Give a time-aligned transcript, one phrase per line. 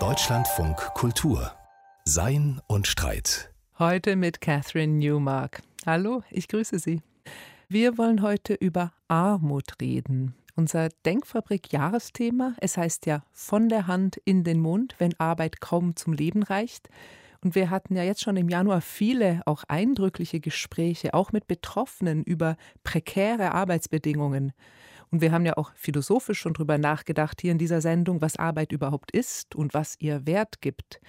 [0.00, 1.52] Deutschlandfunk Kultur
[2.04, 3.54] Sein und Streit.
[3.78, 5.62] Heute mit Catherine Newmark.
[5.86, 7.02] Hallo, ich grüße Sie.
[7.68, 10.34] Wir wollen heute über Armut reden.
[10.56, 12.54] Unser Denkfabrik-Jahresthema.
[12.60, 16.88] Es heißt ja von der Hand in den Mund, wenn Arbeit kaum zum Leben reicht.
[17.42, 22.24] Und wir hatten ja jetzt schon im Januar viele auch eindrückliche Gespräche, auch mit Betroffenen
[22.24, 24.52] über prekäre Arbeitsbedingungen.
[25.14, 28.72] Und wir haben ja auch philosophisch schon drüber nachgedacht hier in dieser Sendung, was Arbeit
[28.72, 31.00] überhaupt ist und was ihr Wert gibt.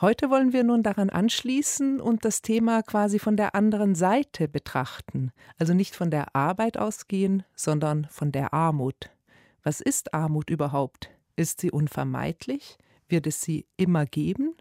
[0.00, 5.30] Heute wollen wir nun daran anschließen und das Thema quasi von der anderen Seite betrachten.
[5.56, 9.08] Also nicht von der Arbeit ausgehen, sondern von der Armut.
[9.62, 11.08] Was ist Armut überhaupt?
[11.36, 12.76] Ist sie unvermeidlich?
[13.08, 14.56] Wird es sie immer geben?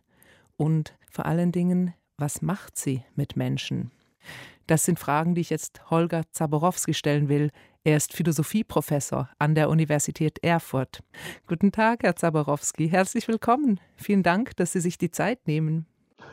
[0.56, 3.90] Und vor allen Dingen, was macht sie mit Menschen?
[4.68, 7.52] Das sind Fragen, die ich jetzt Holger Zaborowski stellen will.
[7.88, 11.04] Er ist Philosophieprofessor an der Universität Erfurt.
[11.48, 12.90] Guten Tag, Herr Zaborowski.
[12.90, 13.80] Herzlich willkommen.
[13.96, 15.86] Vielen Dank, dass Sie sich die Zeit nehmen.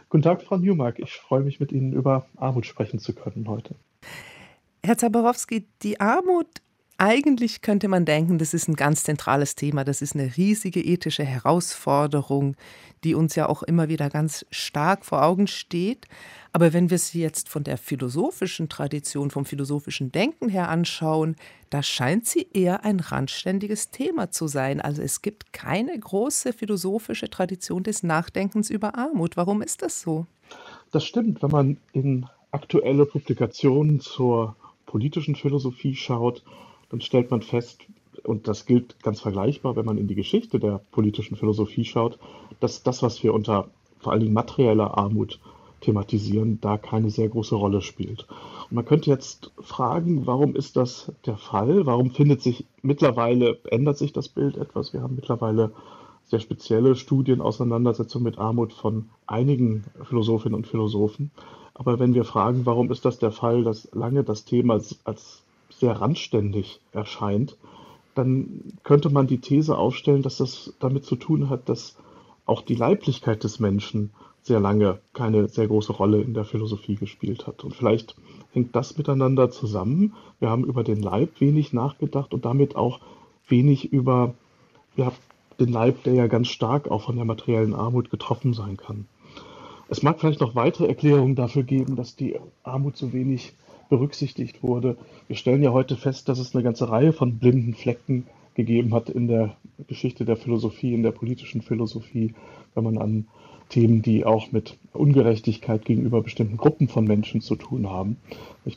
[0.08, 0.98] Guten Tag, Frau Newmark.
[0.98, 3.76] Ich freue mich, mit Ihnen über Armut sprechen zu können heute.
[4.84, 6.48] Herr Zaborowski, die Armut
[6.96, 11.24] eigentlich könnte man denken, das ist ein ganz zentrales Thema, das ist eine riesige ethische
[11.24, 12.56] Herausforderung,
[13.02, 16.06] die uns ja auch immer wieder ganz stark vor Augen steht.
[16.52, 21.36] Aber wenn wir sie jetzt von der philosophischen Tradition, vom philosophischen Denken her anschauen,
[21.70, 24.80] da scheint sie eher ein randständiges Thema zu sein.
[24.80, 29.36] Also es gibt keine große philosophische Tradition des Nachdenkens über Armut.
[29.36, 30.26] Warum ist das so?
[30.92, 34.54] Das stimmt, wenn man in aktuelle Publikationen zur
[34.86, 36.44] politischen Philosophie schaut,
[36.90, 37.80] dann stellt man fest,
[38.22, 42.18] und das gilt ganz vergleichbar, wenn man in die Geschichte der politischen Philosophie schaut,
[42.60, 43.68] dass das, was wir unter
[43.98, 45.40] vor allen Dingen materieller Armut
[45.80, 48.26] thematisieren, da keine sehr große Rolle spielt.
[48.70, 51.86] Und man könnte jetzt fragen, warum ist das der Fall?
[51.86, 54.92] Warum findet sich mittlerweile, ändert sich das Bild etwas?
[54.92, 55.72] Wir haben mittlerweile
[56.26, 61.30] sehr spezielle Studien, Auseinandersetzungen mit Armut von einigen Philosophinnen und Philosophen.
[61.74, 65.43] Aber wenn wir fragen, warum ist das der Fall, dass lange das Thema als, als
[65.78, 67.56] sehr randständig erscheint,
[68.14, 71.96] dann könnte man die These aufstellen, dass das damit zu tun hat, dass
[72.46, 74.10] auch die Leiblichkeit des Menschen
[74.42, 77.64] sehr lange keine sehr große Rolle in der Philosophie gespielt hat.
[77.64, 78.14] Und vielleicht
[78.52, 80.12] hängt das miteinander zusammen.
[80.38, 83.00] Wir haben über den Leib wenig nachgedacht und damit auch
[83.48, 84.34] wenig über
[84.96, 85.12] ja,
[85.58, 89.06] den Leib, der ja ganz stark auch von der materiellen Armut getroffen sein kann.
[89.88, 93.54] Es mag vielleicht noch weitere Erklärungen dafür geben, dass die Armut so wenig
[93.88, 94.96] berücksichtigt wurde.
[95.28, 99.08] Wir stellen ja heute fest, dass es eine ganze Reihe von blinden Flecken gegeben hat
[99.08, 99.56] in der
[99.86, 102.34] Geschichte der Philosophie, in der politischen Philosophie,
[102.74, 103.26] wenn man an
[103.68, 108.16] Themen, die auch mit Ungerechtigkeit gegenüber bestimmten Gruppen von Menschen zu tun haben.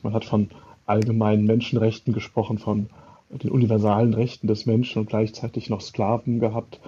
[0.01, 0.50] Man hat von
[0.85, 2.89] allgemeinen Menschenrechten gesprochen, von
[3.29, 6.79] den universalen Rechten des Menschen und gleichzeitig noch Sklaven gehabt.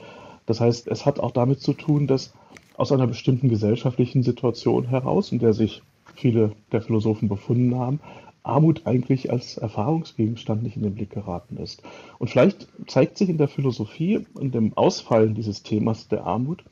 [0.45, 2.33] Das heißt, es hat auch damit zu tun, dass
[2.77, 5.81] aus einer bestimmten gesellschaftlichen Situation heraus, in der sich
[6.15, 7.99] viele der Philosophen befunden haben,
[8.43, 11.83] Armut eigentlich als Erfahrungsgegenstand nicht in den Blick geraten ist.
[12.17, 16.63] Und vielleicht zeigt sich in der Philosophie und dem Ausfallen dieses Themas der Armut,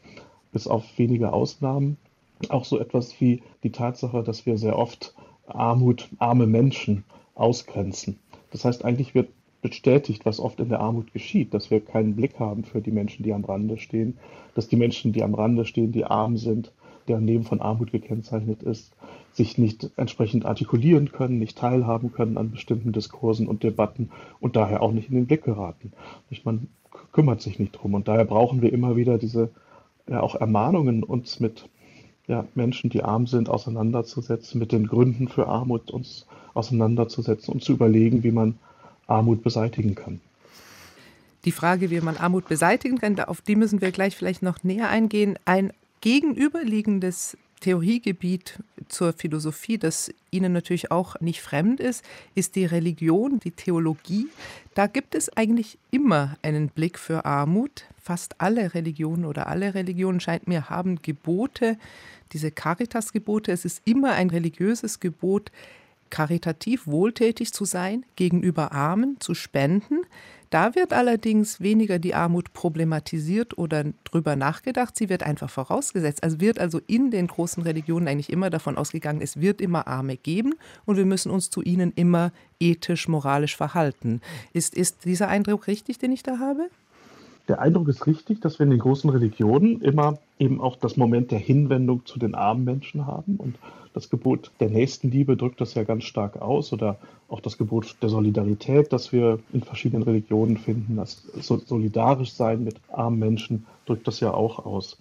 [0.51, 1.97] bis auf wenige Ausnahmen
[2.49, 5.13] auch so etwas wie die Tatsache, dass wir sehr oft
[5.47, 7.03] Armut, arme Menschen
[7.35, 8.19] ausgrenzen.
[8.51, 9.29] Das heißt, eigentlich wird
[9.61, 13.23] bestätigt, was oft in der Armut geschieht, dass wir keinen Blick haben für die Menschen,
[13.23, 14.17] die am Rande stehen,
[14.55, 16.71] dass die Menschen, die am Rande stehen, die arm sind,
[17.07, 18.91] deren Leben von Armut gekennzeichnet ist,
[19.33, 24.09] sich nicht entsprechend artikulieren können, nicht teilhaben können an bestimmten Diskursen und Debatten
[24.39, 25.91] und daher auch nicht in den Blick geraten.
[26.43, 26.67] Man
[27.11, 29.49] kümmert sich nicht drum und daher brauchen wir immer wieder diese
[30.07, 31.69] ja auch Ermahnungen, uns mit
[32.27, 37.73] ja, Menschen, die arm sind, auseinanderzusetzen, mit den Gründen für Armut uns auseinanderzusetzen und zu
[37.73, 38.55] überlegen, wie man
[39.05, 40.19] Armut beseitigen kann.
[41.45, 44.89] Die Frage, wie man Armut beseitigen kann, auf die müssen wir gleich vielleicht noch näher
[44.89, 45.39] eingehen.
[45.45, 45.71] Ein
[46.01, 53.51] gegenüberliegendes Theoriegebiet zur Philosophie, das Ihnen natürlich auch nicht fremd ist, ist die Religion, die
[53.51, 54.27] Theologie.
[54.75, 57.85] Da gibt es eigentlich immer einen Blick für Armut.
[58.01, 61.77] Fast alle Religionen oder alle Religionen scheint mir haben Gebote,
[62.31, 63.51] diese Caritas-Gebote.
[63.51, 65.51] Es ist immer ein religiöses Gebot,
[66.09, 70.01] karitativ wohltätig zu sein, gegenüber Armen zu spenden.
[70.49, 76.23] Da wird allerdings weniger die Armut problematisiert oder drüber nachgedacht, sie wird einfach vorausgesetzt.
[76.23, 80.17] Also wird also in den großen Religionen eigentlich immer davon ausgegangen, es wird immer Arme
[80.17, 80.55] geben
[80.85, 84.21] und wir müssen uns zu ihnen immer ethisch, moralisch verhalten.
[84.53, 86.69] Ist, ist dieser Eindruck richtig, den ich da habe?
[87.47, 91.31] Der Eindruck ist richtig, dass wir in den großen Religionen immer eben auch das Moment
[91.31, 93.37] der Hinwendung zu den armen Menschen haben.
[93.37, 93.55] Und
[93.93, 96.73] das Gebot der Nächstenliebe drückt das ja ganz stark aus.
[96.73, 96.97] Oder
[97.29, 100.97] auch das Gebot der Solidarität, das wir in verschiedenen Religionen finden.
[100.97, 104.97] Das solidarisch sein mit armen Menschen drückt das ja auch aus.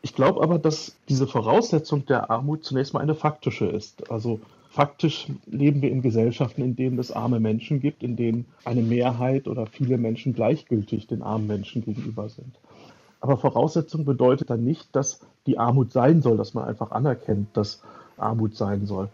[0.00, 4.10] Ich glaube aber, dass diese Voraussetzung der Armut zunächst mal eine faktische ist.
[4.10, 4.40] Also
[4.72, 9.46] faktisch leben wir in Gesellschaften, in denen es arme Menschen gibt, in denen eine Mehrheit
[9.46, 12.58] oder viele Menschen gleichgültig den armen Menschen gegenüber sind.
[13.20, 17.82] Aber Voraussetzung bedeutet dann nicht, dass die Armut sein soll, dass man einfach anerkennt, dass
[18.16, 19.10] Armut sein soll.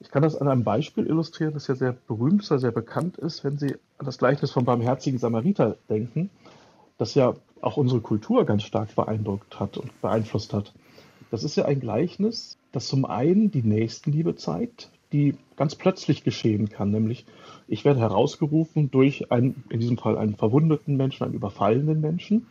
[0.00, 3.58] Ich kann das an einem Beispiel illustrieren, das ja sehr berühmt, sehr bekannt ist, wenn
[3.58, 6.30] Sie an das Gleichnis vom barmherzigen Samariter denken,
[6.98, 10.74] das ja auch unsere Kultur ganz stark beeindruckt hat und beeinflusst hat.
[11.30, 16.68] Das ist ja ein Gleichnis, das zum einen die Nächstenliebe zeigt, die ganz plötzlich geschehen
[16.68, 17.24] kann, nämlich
[17.68, 22.46] ich werde herausgerufen durch einen, in diesem Fall einen verwundeten Menschen, einen überfallenen Menschen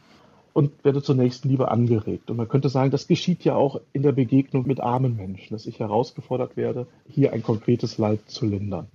[0.54, 2.30] und werde zur Nächstenliebe angeregt.
[2.32, 5.66] Und man könnte sagen, das geschieht ja auch in der Begegnung mit armen Menschen, dass
[5.66, 8.88] ich herausgefordert werde, hier ein konkretes Leid zu lindern.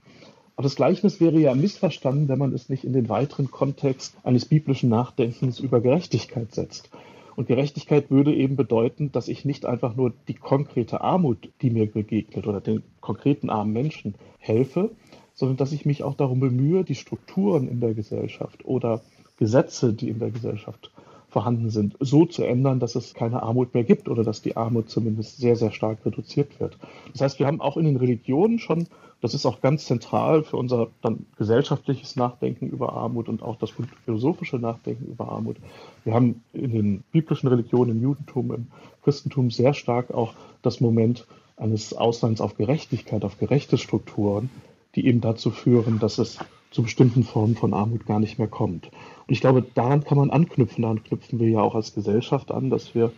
[0.56, 4.44] Aber das Gleichnis wäre ja missverstanden, wenn man es nicht in den weiteren Kontext eines
[4.44, 6.90] biblischen Nachdenkens über Gerechtigkeit setzt.
[7.36, 11.90] Und Gerechtigkeit würde eben bedeuten, dass ich nicht einfach nur die konkrete Armut, die mir
[11.90, 14.90] begegnet oder den konkreten armen Menschen helfe,
[15.34, 19.00] sondern dass ich mich auch darum bemühe, die Strukturen in der Gesellschaft oder
[19.38, 20.90] Gesetze, die in der Gesellschaft
[21.30, 24.90] vorhanden sind, so zu ändern, dass es keine Armut mehr gibt oder dass die Armut
[24.90, 26.76] zumindest sehr, sehr stark reduziert wird.
[27.12, 28.88] Das heißt, wir haben auch in den Religionen schon,
[29.20, 33.70] das ist auch ganz zentral für unser dann gesellschaftliches Nachdenken über Armut und auch das
[34.04, 35.56] philosophische Nachdenken über Armut.
[36.04, 38.66] Wir haben in den biblischen Religionen, im Judentum, im
[39.04, 41.26] Christentum sehr stark auch das Moment
[41.56, 44.48] eines Auslands auf Gerechtigkeit, auf gerechte Strukturen,
[44.94, 46.38] die eben dazu führen, dass es
[46.70, 48.86] zu bestimmten Formen von Armut gar nicht mehr kommt.
[48.86, 50.82] Und ich glaube, daran kann man anknüpfen.
[50.82, 53.12] Daran knüpfen wir ja auch als Gesellschaft an, dass wir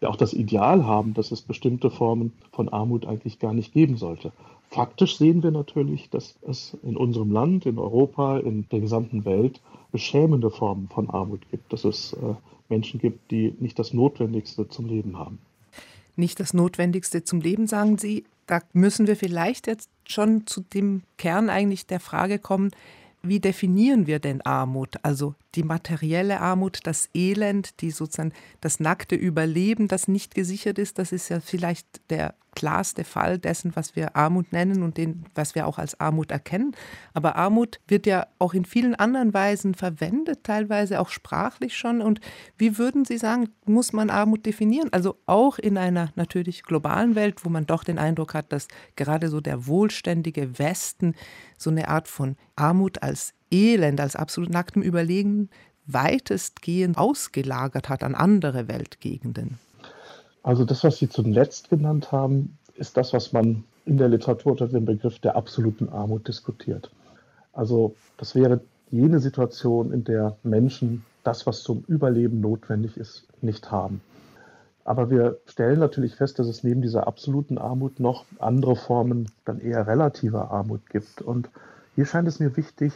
[0.00, 3.96] ja auch das Ideal haben, dass es bestimmte Formen von Armut eigentlich gar nicht geben
[3.96, 4.32] sollte.
[4.70, 9.60] Faktisch sehen wir natürlich, dass es in unserem Land, in Europa, in der gesamten Welt
[9.92, 12.34] beschämende Formen von Armut gibt, dass es äh,
[12.68, 15.38] Menschen gibt, die nicht das Notwendigste zum Leben haben.
[16.16, 18.24] Nicht das Notwendigste zum Leben, sagen Sie.
[18.46, 22.70] Da müssen wir vielleicht jetzt schon zu dem Kern eigentlich der Frage kommen,
[23.24, 24.96] wie definieren wir denn Armut?
[25.02, 30.98] Also die materielle Armut, das Elend, die sozusagen das nackte Überleben, das nicht gesichert ist,
[30.98, 35.54] das ist ja vielleicht der klarste Fall dessen, was wir Armut nennen und den, was
[35.54, 36.72] wir auch als Armut erkennen.
[37.12, 42.00] Aber Armut wird ja auch in vielen anderen Weisen verwendet, teilweise auch sprachlich schon.
[42.00, 42.20] Und
[42.56, 44.88] wie würden Sie sagen, muss man Armut definieren?
[44.92, 49.28] Also auch in einer natürlich globalen Welt, wo man doch den Eindruck hat, dass gerade
[49.28, 51.14] so der wohlständige Westen
[51.58, 55.50] so eine Art von Armut als Elend, als absolut nacktem Überlegen
[55.86, 59.58] weitestgehend ausgelagert hat an andere Weltgegenden?
[60.44, 64.68] Also das, was Sie zuletzt genannt haben, ist das, was man in der Literatur unter
[64.68, 66.90] dem Begriff der absoluten Armut diskutiert.
[67.54, 68.60] Also das wäre
[68.90, 74.02] jene Situation, in der Menschen das, was zum Überleben notwendig ist, nicht haben.
[74.84, 79.60] Aber wir stellen natürlich fest, dass es neben dieser absoluten Armut noch andere Formen dann
[79.60, 81.22] eher relativer Armut gibt.
[81.22, 81.48] Und
[81.94, 82.92] hier scheint es mir wichtig,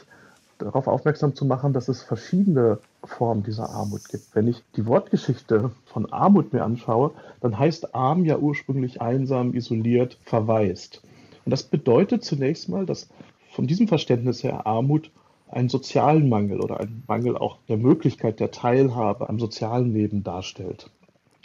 [0.58, 4.34] darauf aufmerksam zu machen, dass es verschiedene Formen dieser Armut gibt.
[4.34, 10.19] Wenn ich die Wortgeschichte von Armut mir anschaue, dann heißt arm ja ursprünglich einsam, isoliert,
[10.22, 11.02] verwaist.
[11.44, 13.08] Und das bedeutet zunächst mal, dass
[13.52, 15.10] von diesem Verständnis her Armut
[15.49, 20.90] einen sozialen Mangel oder einen Mangel auch der Möglichkeit der Teilhabe am sozialen Leben darstellt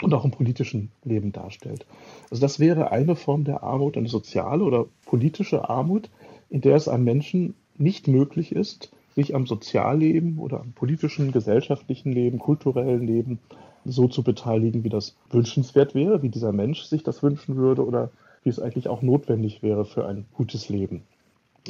[0.01, 1.85] und auch im politischen Leben darstellt.
[2.29, 6.09] Also das wäre eine Form der Armut, eine soziale oder politische Armut,
[6.49, 12.11] in der es einem Menschen nicht möglich ist, sich am Sozialleben oder am politischen, gesellschaftlichen
[12.11, 13.39] Leben, kulturellen Leben
[13.85, 18.09] so zu beteiligen, wie das wünschenswert wäre, wie dieser Mensch sich das wünschen würde oder
[18.43, 21.03] wie es eigentlich auch notwendig wäre für ein gutes Leben.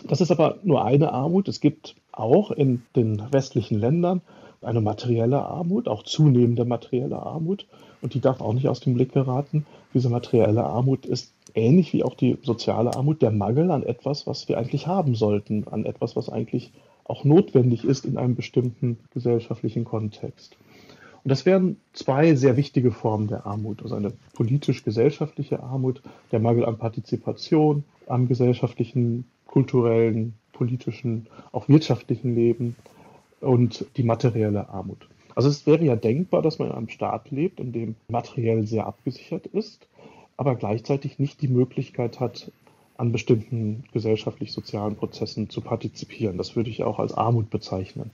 [0.08, 1.48] Das ist aber nur eine Armut.
[1.48, 4.22] Es gibt auch in den westlichen Ländern
[4.62, 7.68] eine materielle Armut, auch zunehmende materielle Armut.
[8.02, 9.66] Und die darf auch nicht aus dem Blick geraten.
[9.94, 14.50] Diese materielle Armut ist ähnlich wie auch die soziale Armut der Mangel an etwas, was
[14.50, 16.72] wir eigentlich haben sollten, an etwas, was eigentlich
[17.06, 20.58] auch notwendig ist in einem bestimmten gesellschaftlichen Kontext.
[21.24, 26.66] Und das wären zwei sehr wichtige Formen der Armut, also eine politisch-gesellschaftliche Armut, der Mangel
[26.66, 32.76] an Partizipation am gesellschaftlichen, kulturellen, politischen, auch wirtschaftlichen Leben
[33.40, 35.08] und die materielle Armut.
[35.36, 38.86] Also es wäre ja denkbar, dass man in einem Staat lebt, in dem materiell sehr
[38.86, 39.88] abgesichert ist,
[40.38, 42.52] aber gleichzeitig nicht die Möglichkeit hat,
[42.98, 46.38] an bestimmten gesellschaftlich-sozialen Prozessen zu partizipieren.
[46.38, 48.12] Das würde ich auch als Armut bezeichnen.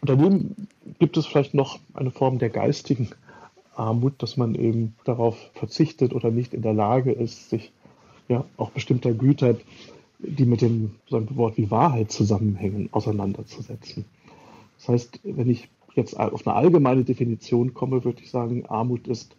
[0.00, 0.68] Und daneben
[0.98, 3.10] gibt es vielleicht noch eine Form der geistigen
[3.74, 7.72] Armut, dass man eben darauf verzichtet oder nicht in der Lage ist, sich
[8.28, 9.56] ja auch bestimmter Güter,
[10.18, 14.06] die mit dem so ein Wort wie Wahrheit zusammenhängen, auseinanderzusetzen.
[14.78, 19.36] Das heißt, wenn ich jetzt auf eine allgemeine Definition komme, würde ich sagen, Armut ist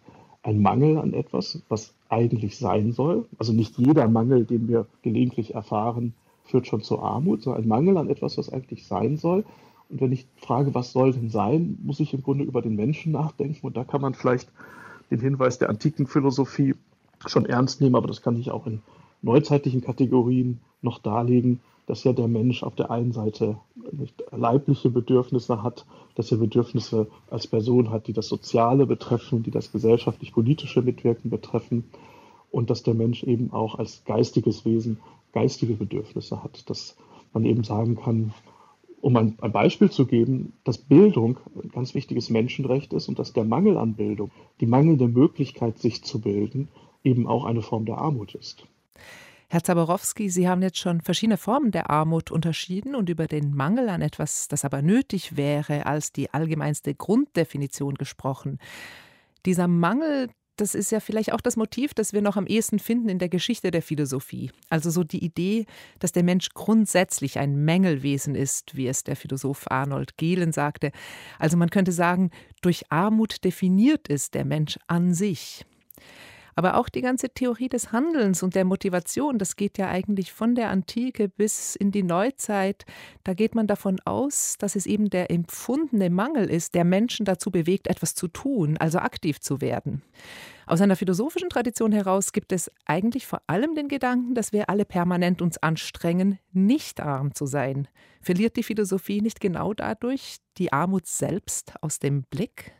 [0.48, 3.26] ein Mangel an etwas, was eigentlich sein soll.
[3.38, 6.14] Also nicht jeder Mangel, den wir gelegentlich erfahren,
[6.46, 9.44] führt schon zur Armut, sondern ein Mangel an etwas, was eigentlich sein soll.
[9.90, 13.12] Und wenn ich frage, was soll denn sein, muss ich im Grunde über den Menschen
[13.12, 13.66] nachdenken.
[13.66, 14.50] Und da kann man vielleicht
[15.10, 16.74] den Hinweis der antiken Philosophie
[17.26, 18.80] schon ernst nehmen, aber das kann ich auch in
[19.20, 23.58] neuzeitlichen Kategorien noch darlegen, dass ja der Mensch auf der einen Seite
[24.30, 29.72] leibliche Bedürfnisse hat, dass er Bedürfnisse als Person hat, die das Soziale betreffen, die das
[29.72, 31.84] gesellschaftlich-politische Mitwirken betreffen
[32.50, 34.98] und dass der Mensch eben auch als geistiges Wesen
[35.32, 36.94] geistige Bedürfnisse hat, dass
[37.32, 38.34] man eben sagen kann,
[39.00, 43.32] um ein, ein, Beispiel zu geben, dass Bildung ein ganz wichtiges Menschenrecht ist und dass
[43.32, 44.30] der Mangel an Bildung,
[44.60, 46.68] die mangelnde Möglichkeit, sich zu bilden,
[47.02, 48.66] eben auch eine Form der Armut ist.
[49.50, 53.88] Herr Zaborowski, Sie haben jetzt schon verschiedene Formen der Armut unterschieden und über den Mangel
[53.88, 58.58] an etwas, das aber nötig wäre, als die allgemeinste Grunddefinition gesprochen.
[59.46, 63.08] Dieser Mangel, das ist ja vielleicht auch das Motiv, das wir noch am ehesten finden
[63.08, 64.50] in der Geschichte der Philosophie.
[64.68, 65.64] Also so die Idee,
[65.98, 70.92] dass der Mensch grundsätzlich ein Mängelwesen ist, wie es der Philosoph Arnold Gehlen sagte.
[71.38, 75.64] Also man könnte sagen, durch Armut definiert ist der Mensch an sich.
[76.58, 80.56] Aber auch die ganze Theorie des Handelns und der Motivation, das geht ja eigentlich von
[80.56, 82.84] der Antike bis in die Neuzeit.
[83.22, 87.52] Da geht man davon aus, dass es eben der empfundene Mangel ist, der Menschen dazu
[87.52, 90.02] bewegt, etwas zu tun, also aktiv zu werden.
[90.66, 94.84] Aus einer philosophischen Tradition heraus gibt es eigentlich vor allem den Gedanken, dass wir alle
[94.84, 97.86] permanent uns anstrengen, nicht arm zu sein.
[98.20, 102.72] Verliert die Philosophie nicht genau dadurch die Armut selbst aus dem Blick?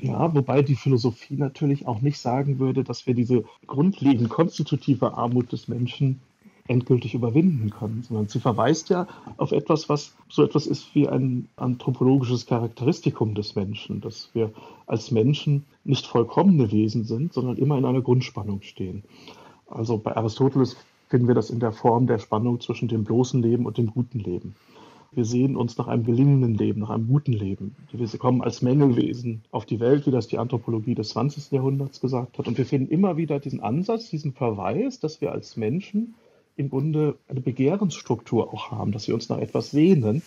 [0.00, 5.52] Ja, wobei die Philosophie natürlich auch nicht sagen würde, dass wir diese grundlegend konstitutive Armut
[5.52, 6.20] des Menschen
[6.68, 11.48] endgültig überwinden können, sondern sie verweist ja auf etwas, was so etwas ist wie ein
[11.56, 14.52] anthropologisches Charakteristikum des Menschen, dass wir
[14.86, 19.02] als Menschen nicht vollkommene Wesen sind, sondern immer in einer Grundspannung stehen.
[19.66, 20.76] Also bei Aristoteles
[21.08, 24.20] finden wir das in der Form der Spannung zwischen dem bloßen Leben und dem guten
[24.20, 24.54] Leben.
[25.10, 27.74] Wir sehen uns nach einem gelingenden Leben, nach einem guten Leben.
[27.92, 31.50] Wir kommen als Mängelwesen auf die Welt, wie das die Anthropologie des 20.
[31.50, 32.46] Jahrhunderts gesagt hat.
[32.46, 36.14] Und wir finden immer wieder diesen Ansatz, diesen Verweis, dass wir als Menschen
[36.56, 40.22] im Grunde eine Begehrensstruktur auch haben, dass wir uns nach etwas sehnen,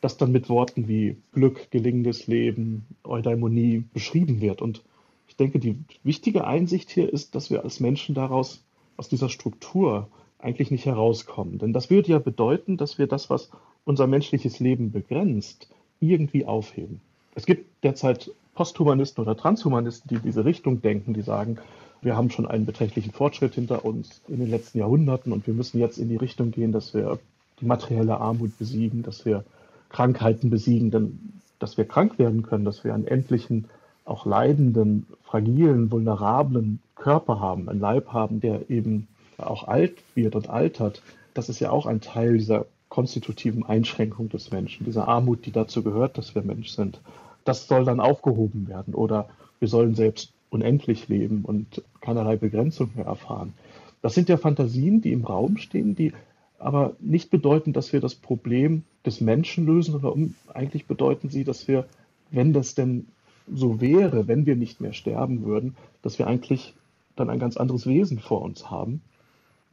[0.00, 4.62] das dann mit Worten wie Glück, gelingendes Leben, Eudaimonie beschrieben wird.
[4.62, 4.82] Und
[5.26, 8.62] ich denke, die wichtige Einsicht hier ist, dass wir als Menschen daraus,
[8.96, 10.08] aus dieser Struktur
[10.38, 11.58] eigentlich nicht herauskommen.
[11.58, 13.50] Denn das würde ja bedeuten, dass wir das, was
[13.84, 15.68] unser menschliches Leben begrenzt,
[16.00, 17.00] irgendwie aufheben.
[17.34, 21.58] Es gibt derzeit Posthumanisten oder Transhumanisten, die in diese Richtung denken, die sagen,
[22.02, 25.78] wir haben schon einen beträchtlichen Fortschritt hinter uns in den letzten Jahrhunderten und wir müssen
[25.78, 27.18] jetzt in die Richtung gehen, dass wir
[27.60, 29.44] die materielle Armut besiegen, dass wir
[29.90, 33.66] Krankheiten besiegen, denn dass wir krank werden können, dass wir einen endlichen,
[34.04, 40.48] auch leidenden, fragilen, vulnerablen Körper haben, einen Leib haben, der eben auch alt wird und
[40.48, 41.02] altert,
[41.34, 45.82] das ist ja auch ein Teil dieser konstitutiven Einschränkung des Menschen, dieser Armut, die dazu
[45.82, 47.00] gehört, dass wir Mensch sind.
[47.44, 49.30] Das soll dann aufgehoben werden oder
[49.60, 53.54] wir sollen selbst unendlich leben und keinerlei Begrenzung mehr erfahren.
[54.02, 56.12] Das sind ja Fantasien, die im Raum stehen, die
[56.58, 61.68] aber nicht bedeuten, dass wir das Problem des Menschen lösen, sondern eigentlich bedeuten sie, dass
[61.68, 61.86] wir,
[62.30, 63.06] wenn das denn
[63.50, 66.74] so wäre, wenn wir nicht mehr sterben würden, dass wir eigentlich
[67.16, 69.00] dann ein ganz anderes Wesen vor uns haben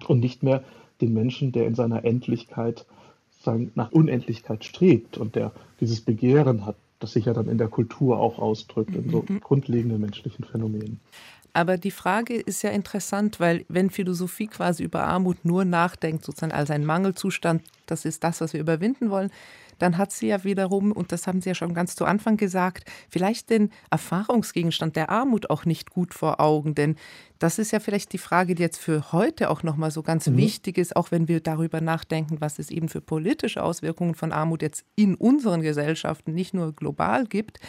[0.07, 0.63] und nicht mehr
[1.01, 2.85] den Menschen, der in seiner Endlichkeit
[3.47, 7.67] sagen, nach Unendlichkeit strebt und der dieses Begehren hat, das sich ja dann in der
[7.67, 9.39] Kultur auch ausdrückt, in so mhm.
[9.39, 10.99] grundlegenden menschlichen Phänomenen.
[11.53, 16.51] Aber die Frage ist ja interessant, weil wenn Philosophie quasi über Armut nur nachdenkt, sozusagen
[16.51, 19.31] als ein Mangelzustand, das ist das, was wir überwinden wollen,
[19.77, 22.89] dann hat sie ja wiederum, und das haben Sie ja schon ganz zu Anfang gesagt,
[23.09, 26.75] vielleicht den Erfahrungsgegenstand der Armut auch nicht gut vor Augen.
[26.75, 26.95] Denn
[27.39, 30.37] das ist ja vielleicht die Frage, die jetzt für heute auch nochmal so ganz mhm.
[30.37, 34.61] wichtig ist, auch wenn wir darüber nachdenken, was es eben für politische Auswirkungen von Armut
[34.61, 37.59] jetzt in unseren Gesellschaften, nicht nur global gibt.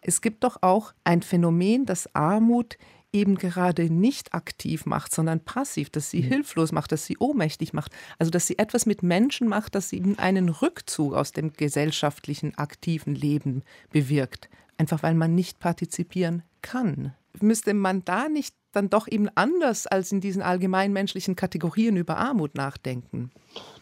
[0.00, 2.76] Es gibt doch auch ein Phänomen, dass Armut
[3.12, 6.28] eben gerade nicht aktiv macht, sondern passiv, dass sie mhm.
[6.28, 7.92] hilflos macht, dass sie ohnmächtig macht.
[8.18, 13.14] Also dass sie etwas mit Menschen macht, dass sie einen Rückzug aus dem gesellschaftlichen aktiven
[13.14, 14.48] Leben bewirkt.
[14.78, 17.14] Einfach weil man nicht partizipieren kann.
[17.40, 22.54] Müsste man da nicht dann doch eben anders als in diesen allgemeinmenschlichen Kategorien über Armut
[22.54, 23.30] nachdenken?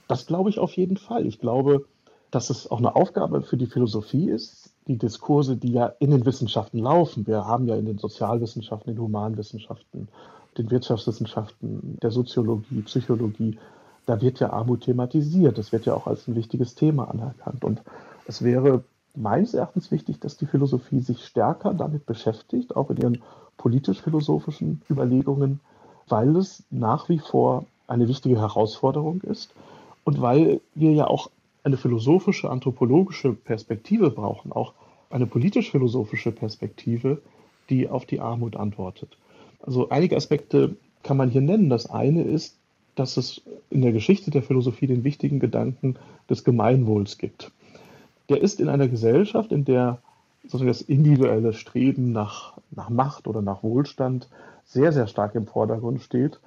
[0.08, 1.26] Das glaube ich auf jeden Fall.
[1.26, 1.87] Ich glaube,
[2.30, 6.26] dass es auch eine Aufgabe für die Philosophie ist, die Diskurse, die ja in den
[6.26, 7.26] Wissenschaften laufen.
[7.26, 10.09] Wir haben ja in den Sozialwissenschaften, den Humanwissenschaften,
[10.59, 13.56] den Wirtschaftswissenschaften, der Soziologie, Psychologie,
[14.06, 15.59] da wird ja Armut thematisiert.
[15.59, 17.64] Das wird ja auch als ein wichtiges Thema anerkannt.
[17.64, 17.82] Und
[18.26, 18.82] es wäre
[19.14, 23.23] meines Erachtens wichtig, dass die Philosophie sich stärker damit beschäftigt, auch in ihren
[23.59, 25.61] politisch-philosophischen Überlegungen,
[26.09, 29.52] weil es nach wie vor eine wichtige Herausforderung ist
[30.02, 31.30] und weil wir ja auch
[31.62, 34.73] eine philosophische, anthropologische Perspektive brauchen, auch
[35.11, 37.21] eine politisch-philosophische Perspektive,
[37.69, 39.17] die auf die Armut antwortet.
[39.62, 41.69] Also einige Aspekte kann man hier nennen.
[41.69, 42.57] Das eine ist,
[42.95, 45.97] dass es in der Geschichte der Philosophie den wichtigen Gedanken
[46.29, 47.50] des Gemeinwohls gibt.
[48.29, 49.99] Der ist in einer Gesellschaft, in der
[50.45, 54.29] sozusagen das individuelle Streben nach, nach Macht oder nach Wohlstand
[54.64, 56.40] sehr, sehr stark im Vordergrund steht,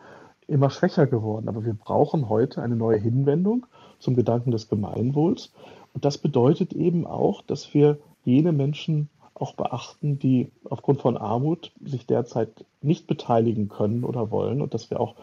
[0.48, 1.48] immer schwächer geworden.
[1.48, 3.65] Aber wir brauchen heute eine neue Hinwendung
[4.03, 5.51] zum Gedanken des Gemeinwohls.
[5.93, 11.72] Und das bedeutet eben auch, dass wir jene Menschen auch beachten, die aufgrund von Armut
[11.83, 15.15] sich derzeit nicht beteiligen können oder wollen und dass wir auch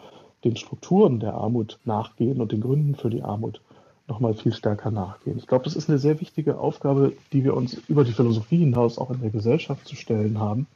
[0.43, 3.61] den Strukturen der Armut nachgehen und den Gründen für die Armut
[4.07, 5.37] nochmal viel stärker nachgehen.
[5.37, 8.97] Ich glaube, das ist eine sehr wichtige Aufgabe, die wir uns über die Philosophie hinaus
[8.97, 10.67] auch in der Gesellschaft zu stellen haben.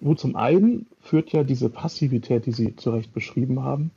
[0.00, 3.90] Wo zum einen führt ja diese Passivität, die Sie zu Recht beschrieben haben,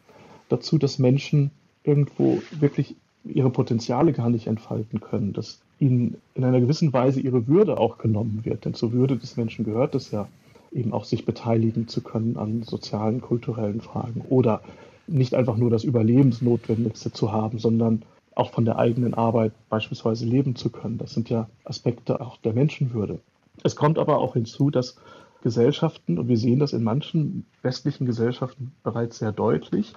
[0.50, 1.52] dazu, dass Menschen
[1.84, 2.96] irgendwo wirklich
[3.30, 7.98] ihre Potenziale gar nicht entfalten können, dass ihnen in einer gewissen Weise ihre Würde auch
[7.98, 8.66] genommen wird.
[8.66, 10.28] Denn zur Würde des Menschen gehört es ja,
[10.72, 14.62] eben auch sich beteiligen zu können an sozialen, kulturellen Fragen oder
[15.08, 18.04] nicht einfach nur das Überlebensnotwendigste zu haben, sondern
[18.36, 20.98] auch von der eigenen Arbeit beispielsweise leben zu können.
[20.98, 23.20] Das sind ja Aspekte auch der Menschenwürde.
[23.64, 24.98] Es kommt aber auch hinzu, dass
[25.42, 29.94] Gesellschaften, und wir sehen das in manchen westlichen Gesellschaften bereits sehr deutlich,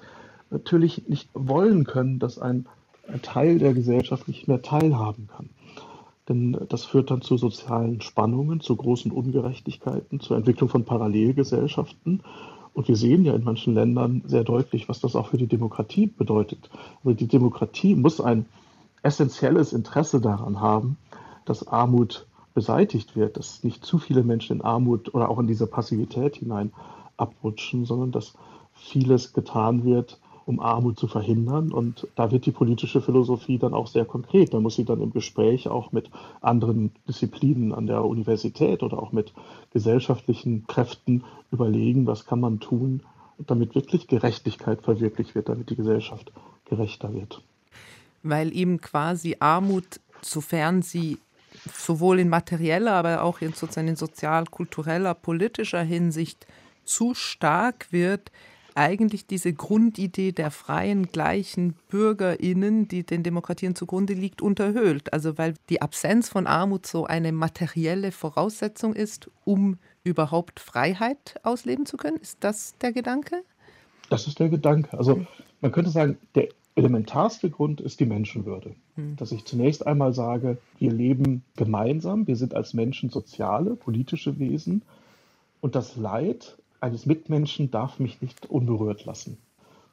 [0.50, 2.66] natürlich nicht wollen können, dass ein,
[3.22, 5.50] Teil der Gesellschaft nicht mehr teilhaben kann.
[6.28, 12.22] Denn das führt dann zu sozialen Spannungen, zu großen Ungerechtigkeiten, zur Entwicklung von Parallelgesellschaften.
[12.72, 16.06] Und wir sehen ja in manchen Ländern sehr deutlich, was das auch für die Demokratie
[16.06, 16.70] bedeutet.
[17.02, 18.46] Also die Demokratie muss ein
[19.02, 20.96] essentielles Interesse daran haben,
[21.46, 25.66] dass Armut beseitigt wird, dass nicht zu viele Menschen in Armut oder auch in diese
[25.66, 26.72] Passivität hinein
[27.16, 28.34] abrutschen, sondern dass
[28.74, 31.72] vieles getan wird, um Armut zu verhindern.
[31.72, 34.52] Und da wird die politische Philosophie dann auch sehr konkret.
[34.52, 36.10] Da muss sie dann im Gespräch auch mit
[36.42, 39.32] anderen Disziplinen an der Universität oder auch mit
[39.72, 43.02] gesellschaftlichen Kräften überlegen, was kann man tun,
[43.38, 46.32] damit wirklich Gerechtigkeit verwirklicht wird, damit die Gesellschaft
[46.66, 47.40] gerechter wird.
[48.22, 51.18] Weil eben quasi Armut, sofern sie
[51.72, 56.46] sowohl in materieller, aber auch in sozusagen in sozial-kultureller, politischer Hinsicht
[56.84, 58.30] zu stark wird,
[58.80, 65.12] eigentlich diese Grundidee der freien, gleichen BürgerInnen, die den Demokratien zugrunde liegt, unterhöhlt.
[65.12, 71.84] Also weil die Absenz von Armut so eine materielle Voraussetzung ist, um überhaupt Freiheit ausleben
[71.84, 72.16] zu können.
[72.16, 73.42] Ist das der Gedanke?
[74.08, 74.96] Das ist der Gedanke.
[74.96, 75.26] Also
[75.60, 78.74] man könnte sagen, der elementarste Grund ist die Menschenwürde.
[78.96, 79.16] Hm.
[79.16, 84.80] Dass ich zunächst einmal sage, wir leben gemeinsam, wir sind als Menschen soziale, politische Wesen
[85.60, 89.38] und das Leid eines Mitmenschen darf mich nicht unberührt lassen.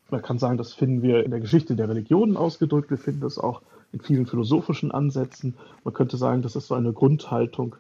[0.09, 3.37] Man kann sagen, das finden wir in der Geschichte der Religionen ausgedrückt, wir finden das
[3.37, 5.55] auch in vielen philosophischen Ansätzen.
[5.83, 7.75] Man könnte sagen, das ist so eine Grundhaltung,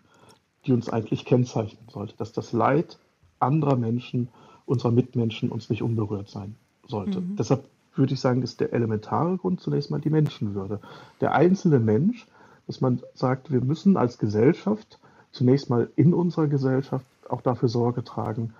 [0.65, 2.97] die uns eigentlich kennzeichnen sollte, dass das Leid
[3.39, 4.29] anderer Menschen,
[4.65, 7.21] unserer Mitmenschen uns nicht unberührt sein sollte.
[7.21, 7.37] Mhm.
[7.37, 7.63] Deshalb
[7.95, 10.79] würde ich sagen, ist der elementare Grund zunächst mal die Menschenwürde.
[11.21, 12.27] Der einzelne Mensch,
[12.67, 14.99] dass man sagt, wir müssen als Gesellschaft
[15.31, 18.53] zunächst mal in unserer Gesellschaft auch dafür Sorge tragen,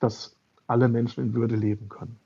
[0.00, 0.36] dass
[0.66, 2.16] alle Menschen in Würde leben können.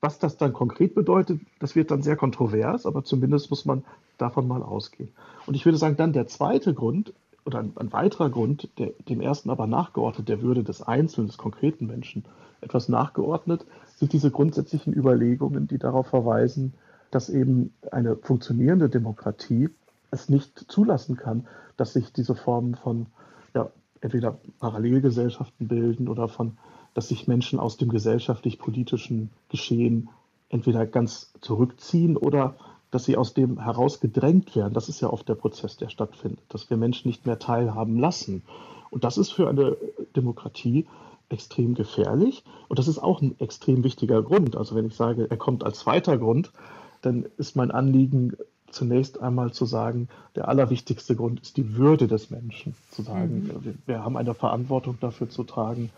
[0.00, 3.84] Was das dann konkret bedeutet, das wird dann sehr kontrovers, aber zumindest muss man
[4.18, 5.10] davon mal ausgehen.
[5.46, 7.12] Und ich würde sagen, dann der zweite Grund
[7.44, 11.38] oder ein, ein weiterer Grund, der, dem ersten aber nachgeordnet, der Würde des Einzelnen, des
[11.38, 12.24] konkreten Menschen
[12.60, 13.64] etwas nachgeordnet,
[13.96, 16.74] sind diese grundsätzlichen Überlegungen, die darauf verweisen,
[17.10, 19.68] dass eben eine funktionierende Demokratie
[20.10, 21.46] es nicht zulassen kann,
[21.76, 23.06] dass sich diese Formen von
[23.54, 23.70] ja,
[24.00, 26.58] entweder Parallelgesellschaften bilden oder von
[26.94, 30.08] dass sich Menschen aus dem gesellschaftlich-politischen Geschehen
[30.48, 32.54] entweder ganz zurückziehen oder
[32.90, 34.74] dass sie aus dem heraus gedrängt werden.
[34.74, 38.42] Das ist ja oft der Prozess, der stattfindet, dass wir Menschen nicht mehr teilhaben lassen.
[38.90, 39.76] Und das ist für eine
[40.14, 40.86] Demokratie
[41.30, 42.44] extrem gefährlich.
[42.68, 44.54] Und das ist auch ein extrem wichtiger Grund.
[44.56, 46.52] Also wenn ich sage, er kommt als zweiter Grund,
[47.00, 48.36] dann ist mein Anliegen
[48.70, 52.74] zunächst einmal zu sagen, der allerwichtigste Grund ist die Würde des Menschen.
[52.90, 53.64] Zu sagen, mhm.
[53.64, 55.90] wir, wir haben eine Verantwortung dafür zu tragen,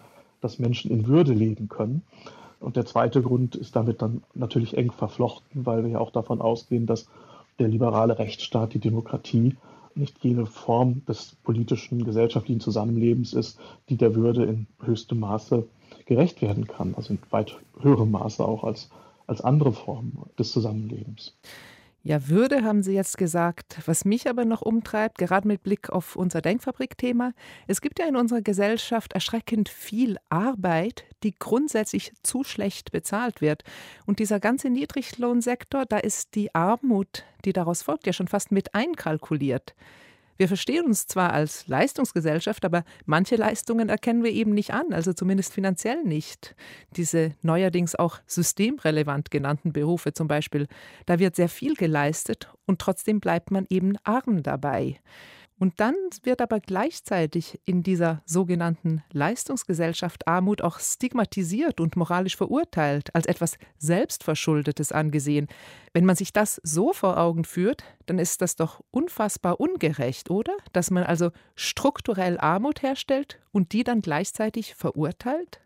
[0.44, 2.02] dass Menschen in Würde leben können.
[2.60, 6.42] Und der zweite Grund ist damit dann natürlich eng verflochten, weil wir ja auch davon
[6.42, 7.08] ausgehen, dass
[7.58, 9.56] der liberale Rechtsstaat, die Demokratie
[9.94, 15.66] nicht jene Form des politischen, gesellschaftlichen Zusammenlebens ist, die der Würde in höchstem Maße
[16.04, 18.90] gerecht werden kann, also in weit höherem Maße auch als,
[19.26, 21.34] als andere Formen des Zusammenlebens.
[22.06, 23.78] Ja, Würde haben Sie jetzt gesagt.
[23.86, 27.32] Was mich aber noch umtreibt, gerade mit Blick auf unser Denkfabrik-Thema,
[27.66, 33.64] es gibt ja in unserer Gesellschaft erschreckend viel Arbeit, die grundsätzlich zu schlecht bezahlt wird.
[34.04, 38.74] Und dieser ganze Niedriglohnsektor, da ist die Armut, die daraus folgt, ja schon fast mit
[38.74, 39.74] einkalkuliert.
[40.36, 45.12] Wir verstehen uns zwar als Leistungsgesellschaft, aber manche Leistungen erkennen wir eben nicht an, also
[45.12, 46.56] zumindest finanziell nicht.
[46.96, 50.66] Diese neuerdings auch systemrelevant genannten Berufe zum Beispiel,
[51.06, 54.98] da wird sehr viel geleistet und trotzdem bleibt man eben arm dabei.
[55.58, 63.14] Und dann wird aber gleichzeitig in dieser sogenannten Leistungsgesellschaft Armut auch stigmatisiert und moralisch verurteilt,
[63.14, 65.46] als etwas Selbstverschuldetes angesehen.
[65.92, 70.56] Wenn man sich das so vor Augen führt, dann ist das doch unfassbar ungerecht, oder?
[70.72, 75.60] Dass man also strukturell Armut herstellt und die dann gleichzeitig verurteilt?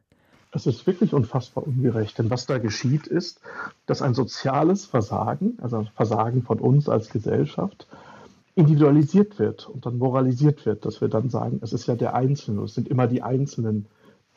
[0.50, 2.18] Das ist wirklich unfassbar ungerecht.
[2.18, 3.40] Denn was da geschieht, ist,
[3.86, 7.86] dass ein soziales Versagen, also ein Versagen von uns als Gesellschaft,
[8.58, 12.62] individualisiert wird und dann moralisiert wird, dass wir dann sagen, es ist ja der Einzelne,
[12.62, 13.86] es sind immer die Einzelnen,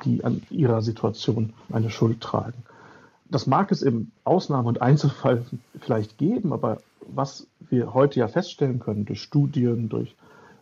[0.05, 2.63] die an ihrer Situation eine Schuld tragen.
[3.29, 5.43] Das mag es im Ausnahme- und Einzelfall
[5.79, 10.15] vielleicht geben, aber was wir heute ja feststellen können durch Studien, durch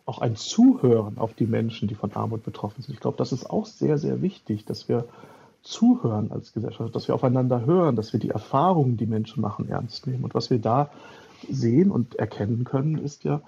[0.06, 3.50] auch ein Zuhören auf die Menschen, die von Armut betroffen sind, ich glaube, das ist
[3.50, 5.04] auch sehr, sehr wichtig, dass wir
[5.62, 10.06] zuhören als Gesellschaft, dass wir aufeinander hören, dass wir die Erfahrungen, die Menschen machen, ernst
[10.06, 10.24] nehmen.
[10.24, 10.88] Und was wir da
[11.48, 13.42] sehen und erkennen können, ist ja,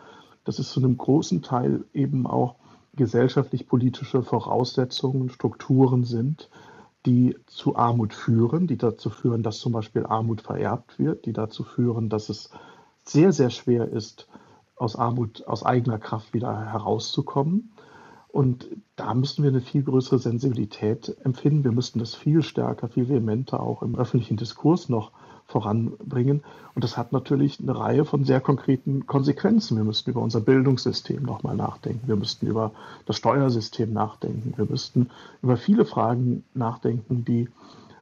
[0.44, 2.56] dass es zu einem großen Teil eben auch
[2.94, 6.50] gesellschaftlich-politische Voraussetzungen, Strukturen sind,
[7.06, 11.64] die zu Armut führen, die dazu führen, dass zum Beispiel Armut vererbt wird, die dazu
[11.64, 12.50] führen, dass es
[13.04, 14.28] sehr, sehr schwer ist,
[14.76, 17.72] aus Armut aus eigener Kraft wieder herauszukommen.
[18.28, 21.64] Und da müssen wir eine viel größere Sensibilität empfinden.
[21.64, 25.12] Wir müssten das viel stärker, viel vehementer auch im öffentlichen Diskurs noch
[25.52, 26.42] voranbringen.
[26.74, 29.76] Und das hat natürlich eine Reihe von sehr konkreten Konsequenzen.
[29.76, 32.08] Wir müssten über unser Bildungssystem nochmal nachdenken.
[32.08, 32.72] Wir müssten über
[33.06, 34.54] das Steuersystem nachdenken.
[34.56, 35.10] Wir müssten
[35.42, 37.48] über viele Fragen nachdenken, die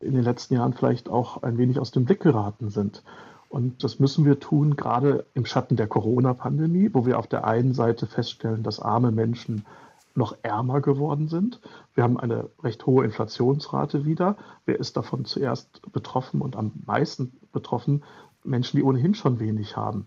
[0.00, 3.02] in den letzten Jahren vielleicht auch ein wenig aus dem Blick geraten sind.
[3.50, 7.74] Und das müssen wir tun, gerade im Schatten der Corona-Pandemie, wo wir auf der einen
[7.74, 9.66] Seite feststellen, dass arme Menschen
[10.20, 11.60] noch ärmer geworden sind.
[11.94, 14.36] Wir haben eine recht hohe Inflationsrate wieder.
[14.66, 18.04] Wer ist davon zuerst betroffen und am meisten betroffen?
[18.44, 20.06] Menschen, die ohnehin schon wenig haben.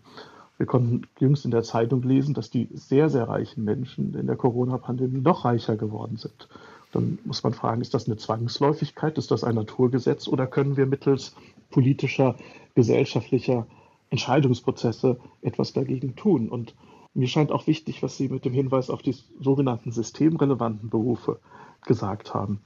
[0.56, 4.36] Wir konnten jüngst in der Zeitung lesen, dass die sehr, sehr reichen Menschen in der
[4.36, 6.48] Corona-Pandemie noch reicher geworden sind.
[6.92, 10.86] Dann muss man fragen, ist das eine Zwangsläufigkeit, ist das ein Naturgesetz oder können wir
[10.86, 11.34] mittels
[11.70, 12.36] politischer,
[12.76, 13.66] gesellschaftlicher
[14.10, 16.48] Entscheidungsprozesse etwas dagegen tun?
[16.48, 16.76] Und
[17.14, 21.40] mir scheint auch wichtig, was Sie mit dem Hinweis auf die sogenannten systemrelevanten Berufe
[21.86, 22.60] gesagt haben.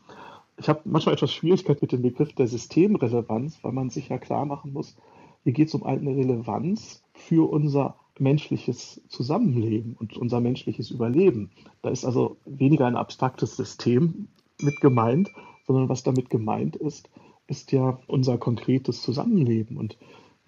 [0.57, 4.45] Ich habe manchmal etwas Schwierigkeit mit dem Begriff der Systemrelevanz, weil man sich ja klar
[4.45, 4.97] machen muss,
[5.45, 11.51] hier geht es um eine Relevanz für unser menschliches Zusammenleben und unser menschliches Überleben.
[11.83, 14.29] Da ist also weniger ein abstraktes System
[14.61, 15.31] mit gemeint,
[15.67, 17.09] sondern was damit gemeint ist,
[17.47, 19.77] ist ja unser konkretes Zusammenleben.
[19.77, 19.97] Und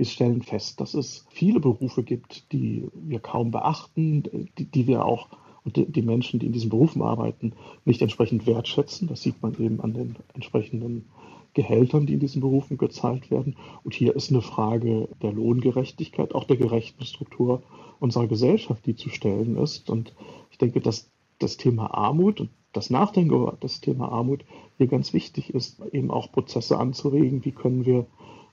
[0.00, 5.04] wir stellen fest, dass es viele Berufe gibt, die wir kaum beachten, die, die wir
[5.04, 5.28] auch
[5.62, 7.52] und die, Menschen, die in diesen Berufen arbeiten,
[7.84, 9.08] nicht entsprechend wertschätzen.
[9.08, 11.04] Das sieht man eben an den entsprechenden
[11.52, 13.56] Gehältern, die in diesen Berufen gezahlt werden.
[13.84, 17.62] Und hier ist eine Frage der Lohngerechtigkeit, auch der gerechten Struktur
[17.98, 19.90] unserer Gesellschaft, die zu stellen ist.
[19.90, 20.14] Und
[20.50, 24.46] ich denke, dass das Thema Armut und das Nachdenken über das Thema Armut
[24.78, 27.44] hier ganz wichtig ist, eben auch Prozesse anzuregen.
[27.44, 28.06] Wie können wir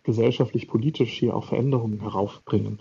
[0.08, 2.80] gesellschaftlich, politisch hier auch Veränderungen heraufbringen.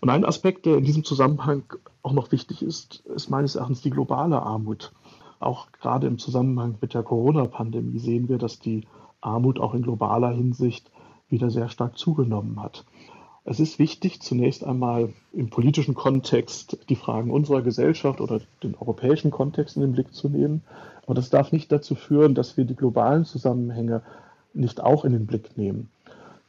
[0.00, 1.62] Und ein Aspekt, der in diesem Zusammenhang
[2.02, 4.92] auch noch wichtig ist, ist meines Erachtens die globale Armut.
[5.38, 8.86] Auch gerade im Zusammenhang mit der Corona-Pandemie sehen wir, dass die
[9.22, 10.90] Armut auch in globaler Hinsicht
[11.30, 12.84] wieder sehr stark zugenommen hat.
[13.46, 19.30] Es ist wichtig, zunächst einmal im politischen Kontext die Fragen unserer Gesellschaft oder den europäischen
[19.30, 20.62] Kontext in den Blick zu nehmen.
[21.04, 24.02] Aber das darf nicht dazu führen, dass wir die globalen Zusammenhänge
[24.54, 25.90] nicht auch in den Blick nehmen.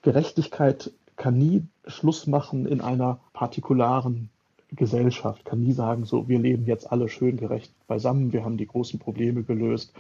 [0.06, 4.30] Gerechtigkeit kann nie Schluss machen in einer partikularen
[4.70, 8.68] Gesellschaft, kann nie sagen, so, wir leben jetzt alle schön gerecht beisammen, wir haben die
[8.68, 9.94] großen Probleme gelöst,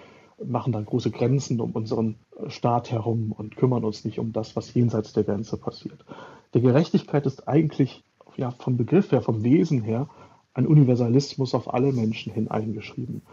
[0.45, 2.17] machen dann große Grenzen um unseren
[2.49, 6.05] Staat herum und kümmern uns nicht um das, was jenseits der Grenze passiert.
[6.53, 8.03] Der Gerechtigkeit ist eigentlich
[8.37, 10.07] ja, vom Begriff her, vom Wesen her,
[10.53, 13.23] ein Universalismus auf alle Menschen hin eingeschrieben.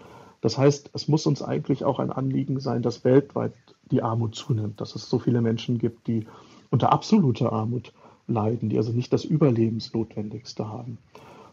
[0.41, 3.53] Das heißt, es muss uns eigentlich auch ein Anliegen sein, dass weltweit
[3.91, 6.27] die Armut zunimmt, dass es so viele Menschen gibt, die
[6.73, 7.93] unter absoluter Armut
[8.27, 10.99] leiden, die also nicht das Überlebensnotwendigste haben.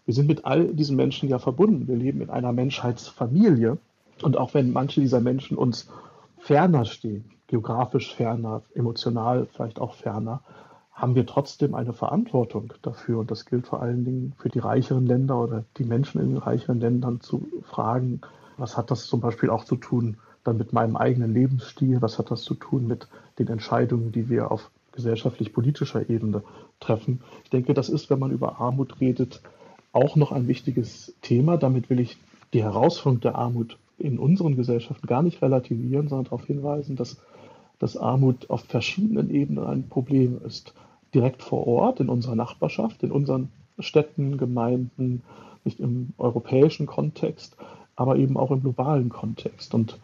[0.05, 1.87] wir sind mit all diesen Menschen ja verbunden.
[1.87, 3.77] Wir leben in einer Menschheitsfamilie.
[4.23, 5.87] Und auch wenn manche dieser Menschen uns
[6.39, 10.41] ferner stehen, geografisch ferner, emotional vielleicht auch ferner,
[10.93, 13.19] haben wir trotzdem eine Verantwortung dafür.
[13.19, 16.37] Und das gilt vor allen Dingen für die reicheren Länder oder die Menschen in den
[16.37, 18.21] reicheren Ländern zu fragen,
[18.57, 22.31] was hat das zum Beispiel auch zu tun dann mit meinem eigenen Lebensstil, was hat
[22.31, 26.43] das zu tun mit den Entscheidungen, die wir auf gesellschaftlich-politischer Ebene
[26.79, 27.21] treffen.
[27.43, 29.41] Ich denke, das ist, wenn man über Armut redet,
[29.93, 31.57] auch noch ein wichtiges Thema.
[31.57, 32.17] Damit will ich
[32.53, 37.17] die Herausforderung der Armut in unseren Gesellschaften gar nicht relativieren, sondern darauf hinweisen, dass,
[37.79, 40.73] dass Armut auf verschiedenen Ebenen ein Problem ist.
[41.13, 45.23] Direkt vor Ort, in unserer Nachbarschaft, in unseren Städten, Gemeinden,
[45.63, 47.55] nicht im europäischen Kontext,
[47.95, 49.73] aber eben auch im globalen Kontext.
[49.73, 49.99] Und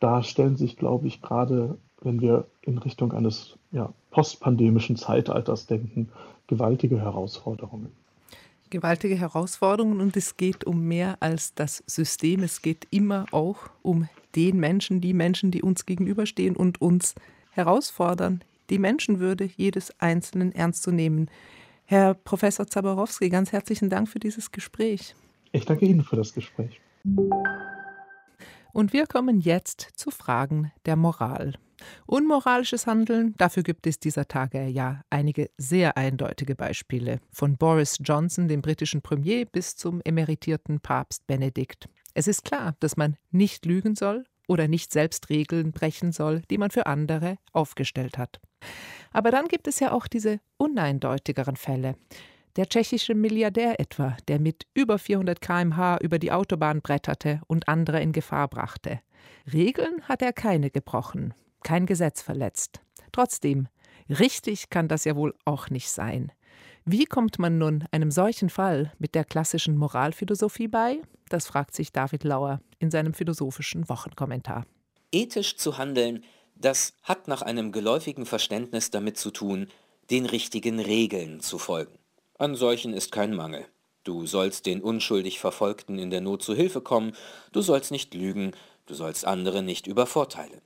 [0.00, 6.08] da stellen sich, glaube ich, gerade wenn wir in Richtung eines ja, postpandemischen Zeitalters denken,
[6.46, 7.90] gewaltige Herausforderungen.
[8.70, 12.42] Gewaltige Herausforderungen und es geht um mehr als das System.
[12.44, 17.14] Es geht immer auch um den Menschen, die Menschen, die uns gegenüberstehen und uns
[17.50, 21.28] herausfordern, die Menschenwürde jedes Einzelnen ernst zu nehmen.
[21.84, 25.14] Herr Professor Zaborowski, ganz herzlichen Dank für dieses Gespräch.
[25.52, 26.80] Ich danke Ihnen für das Gespräch.
[28.74, 31.54] Und wir kommen jetzt zu Fragen der Moral.
[32.06, 38.48] Unmoralisches Handeln, dafür gibt es dieser Tage ja einige sehr eindeutige Beispiele, von Boris Johnson,
[38.48, 41.88] dem britischen Premier, bis zum emeritierten Papst Benedikt.
[42.14, 46.58] Es ist klar, dass man nicht lügen soll oder nicht selbst Regeln brechen soll, die
[46.58, 48.40] man für andere aufgestellt hat.
[49.12, 51.94] Aber dann gibt es ja auch diese uneindeutigeren Fälle.
[52.56, 58.00] Der tschechische Milliardär etwa, der mit über 400 km/h über die Autobahn bretterte und andere
[58.00, 59.00] in Gefahr brachte.
[59.52, 62.80] Regeln hat er keine gebrochen, kein Gesetz verletzt.
[63.10, 63.66] Trotzdem,
[64.08, 66.30] richtig kann das ja wohl auch nicht sein.
[66.84, 71.00] Wie kommt man nun einem solchen Fall mit der klassischen Moralphilosophie bei?
[71.30, 74.64] Das fragt sich David Lauer in seinem philosophischen Wochenkommentar.
[75.10, 76.22] Ethisch zu handeln,
[76.54, 79.68] das hat nach einem geläufigen Verständnis damit zu tun,
[80.10, 81.98] den richtigen Regeln zu folgen.
[82.36, 83.64] An solchen ist kein Mangel.
[84.02, 87.16] Du sollst den unschuldig Verfolgten in der Not zu Hilfe kommen,
[87.52, 88.52] du sollst nicht lügen,
[88.86, 90.60] du sollst andere nicht übervorteilen.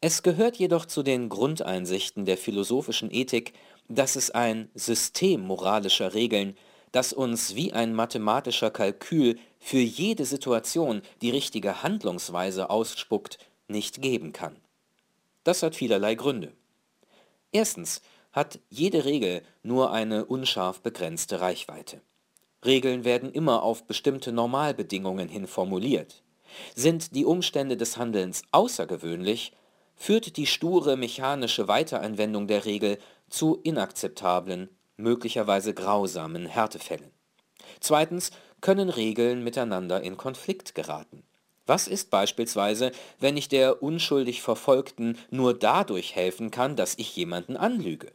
[0.00, 3.52] Es gehört jedoch zu den Grundeinsichten der philosophischen Ethik,
[3.88, 6.56] dass es ein System moralischer Regeln,
[6.92, 14.32] das uns wie ein mathematischer Kalkül für jede Situation die richtige Handlungsweise ausspuckt, nicht geben
[14.32, 14.56] kann.
[15.42, 16.52] Das hat vielerlei Gründe.
[17.50, 18.02] Erstens
[18.38, 22.00] hat jede Regel nur eine unscharf begrenzte Reichweite.
[22.64, 26.22] Regeln werden immer auf bestimmte Normalbedingungen hin formuliert.
[26.76, 29.54] Sind die Umstände des Handelns außergewöhnlich,
[29.96, 32.98] führt die sture mechanische Weiteranwendung der Regel
[33.28, 37.10] zu inakzeptablen, möglicherweise grausamen Härtefällen.
[37.80, 41.24] Zweitens können Regeln miteinander in Konflikt geraten.
[41.66, 47.56] Was ist beispielsweise, wenn ich der unschuldig Verfolgten nur dadurch helfen kann, dass ich jemanden
[47.56, 48.12] anlüge?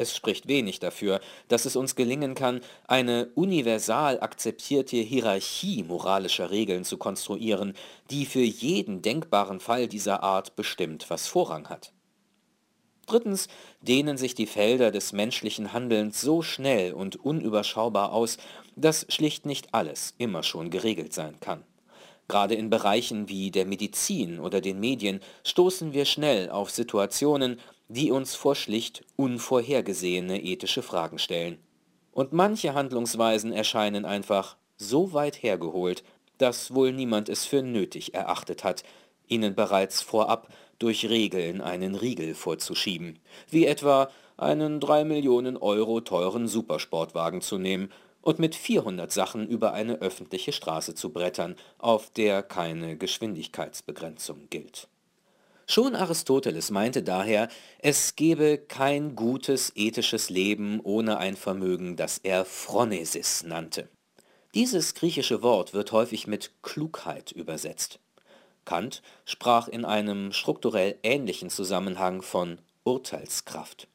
[0.00, 6.84] Es spricht wenig dafür, dass es uns gelingen kann, eine universal akzeptierte Hierarchie moralischer Regeln
[6.84, 7.74] zu konstruieren,
[8.10, 11.92] die für jeden denkbaren Fall dieser Art bestimmt, was Vorrang hat.
[13.08, 13.48] Drittens
[13.82, 18.38] dehnen sich die Felder des menschlichen Handelns so schnell und unüberschaubar aus,
[18.76, 21.62] dass schlicht nicht alles immer schon geregelt sein kann.
[22.26, 28.12] Gerade in Bereichen wie der Medizin oder den Medien stoßen wir schnell auf Situationen, die
[28.12, 31.58] uns vor schlicht unvorhergesehene ethische Fragen stellen.
[32.12, 36.04] Und manche Handlungsweisen erscheinen einfach so weit hergeholt,
[36.38, 38.84] dass wohl niemand es für nötig erachtet hat,
[39.26, 40.48] ihnen bereits vorab
[40.78, 43.18] durch Regeln einen Riegel vorzuschieben,
[43.50, 47.90] wie etwa einen drei Millionen Euro teuren Supersportwagen zu nehmen
[48.22, 54.88] und mit 400 Sachen über eine öffentliche Straße zu brettern, auf der keine Geschwindigkeitsbegrenzung gilt.
[55.70, 62.44] Schon Aristoteles meinte daher, es gebe kein gutes ethisches Leben ohne ein Vermögen, das er
[62.44, 63.88] Phronesis nannte.
[64.52, 68.00] Dieses griechische Wort wird häufig mit Klugheit übersetzt.
[68.64, 73.86] Kant sprach in einem strukturell ähnlichen Zusammenhang von Urteilskraft.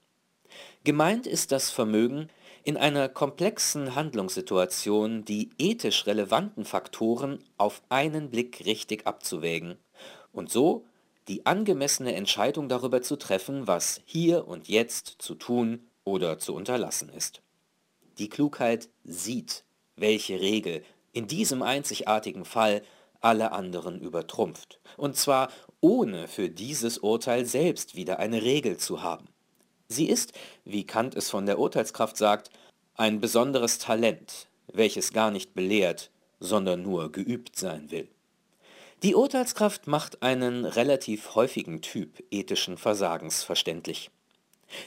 [0.85, 2.29] Gemeint ist das Vermögen,
[2.63, 9.75] in einer komplexen Handlungssituation die ethisch relevanten Faktoren auf einen Blick richtig abzuwägen
[10.31, 10.85] und so
[11.27, 17.09] die angemessene Entscheidung darüber zu treffen, was hier und jetzt zu tun oder zu unterlassen
[17.09, 17.41] ist.
[18.17, 19.63] Die Klugheit sieht,
[19.95, 22.81] welche Regel in diesem einzigartigen Fall
[23.21, 25.49] alle anderen übertrumpft, und zwar
[25.81, 29.27] ohne für dieses Urteil selbst wieder eine Regel zu haben.
[29.88, 30.33] Sie ist,
[30.63, 32.49] wie Kant es von der Urteilskraft sagt,
[32.95, 38.09] ein besonderes Talent, welches gar nicht belehrt, sondern nur geübt sein will.
[39.03, 44.10] Die Urteilskraft macht einen relativ häufigen Typ ethischen Versagens verständlich.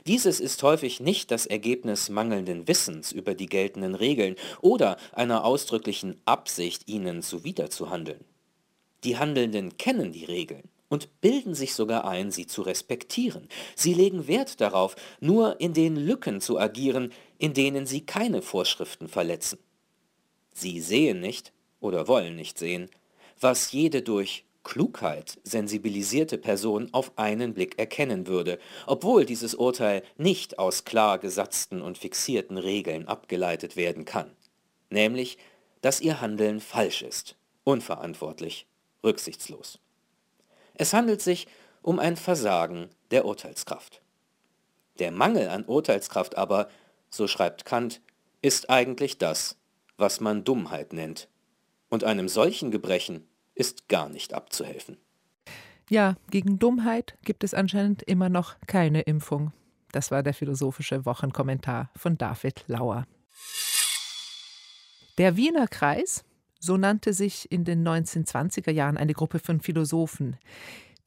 [0.07, 6.21] Dieses ist häufig nicht das Ergebnis mangelnden Wissens über die geltenden Regeln oder einer ausdrücklichen
[6.25, 8.25] Absicht, ihnen zuwiderzuhandeln.
[9.05, 13.49] Die Handelnden kennen die Regeln und bilden sich sogar ein, sie zu respektieren.
[13.77, 19.07] Sie legen Wert darauf, nur in den Lücken zu agieren, in denen sie keine Vorschriften
[19.07, 19.59] verletzen.
[20.53, 22.91] Sie sehen nicht oder wollen nicht sehen,
[23.41, 30.59] was jede durch Klugheit sensibilisierte Person auf einen Blick erkennen würde, obwohl dieses Urteil nicht
[30.59, 34.31] aus klar gesatzten und fixierten Regeln abgeleitet werden kann,
[34.91, 35.39] nämlich,
[35.81, 38.67] dass ihr Handeln falsch ist, unverantwortlich,
[39.03, 39.79] rücksichtslos.
[40.75, 41.47] Es handelt sich
[41.83, 44.03] um ein Versagen der Urteilskraft.
[44.99, 46.69] Der Mangel an Urteilskraft aber,
[47.09, 48.01] so schreibt Kant,
[48.43, 49.57] ist eigentlich das,
[49.97, 51.29] was man Dummheit nennt.
[51.89, 53.28] Und einem solchen Gebrechen
[53.59, 54.97] ist gar nicht abzuhelfen.
[55.91, 59.53] Ja, gegen Dummheit gibt es anscheinend immer noch keine Impfung.
[59.93, 63.07] Das war der philosophische Wochenkommentar von David Lauer.
[65.17, 66.25] Der Wiener Kreis,
[66.61, 70.37] so nannte sich in den 1920er Jahren eine Gruppe von Philosophen.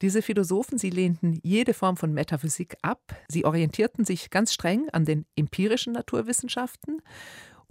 [0.02, 5.04] Diese Philosophen, sie lehnten jede Form von Metaphysik ab, sie orientierten sich ganz streng an
[5.04, 7.00] den empirischen Naturwissenschaften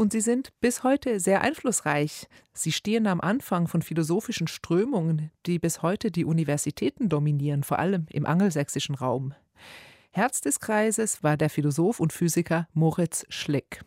[0.02, 2.28] und sie sind bis heute sehr einflussreich.
[2.54, 8.08] Sie stehen am Anfang von philosophischen Strömungen, die bis heute die Universitäten dominieren, vor allem
[8.10, 9.36] im angelsächsischen Raum.
[10.10, 13.84] Herz des Kreises war der Philosoph und Physiker Moritz Schlick.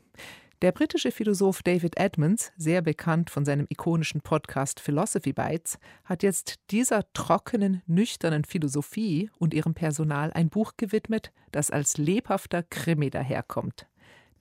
[0.62, 6.61] Der britische Philosoph David Edmonds, sehr bekannt von seinem ikonischen Podcast Philosophy Bites, hat jetzt
[6.70, 13.88] dieser trockenen, nüchternen Philosophie und ihrem Personal ein Buch gewidmet, das als lebhafter Krimi daherkommt.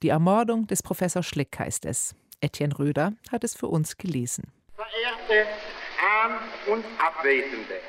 [0.02, 2.14] Die Ermordung des Professor Schlick heißt es.
[2.40, 4.52] Etienne Röder hat es für uns gelesen.
[4.76, 5.48] Verehrte
[6.22, 7.80] Ahn- und Abwesende,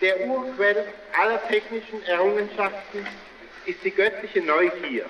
[0.00, 0.84] der Urquell
[1.20, 3.00] aller technischen Errungenschaften
[3.66, 5.06] ist die göttliche Neugier.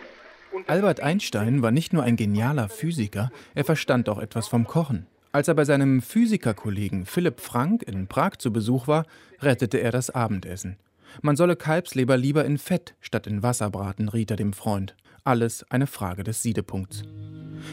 [0.69, 5.07] Albert Einstein war nicht nur ein genialer Physiker, er verstand auch etwas vom Kochen.
[5.33, 9.05] Als er bei seinem Physikerkollegen Philipp Frank in Prag zu Besuch war,
[9.41, 10.77] rettete er das Abendessen.
[11.23, 14.95] Man solle Kalbsleber lieber in Fett statt in Wasser braten, riet er dem Freund.
[15.27, 17.03] Alles eine Frage des Siedepunkts.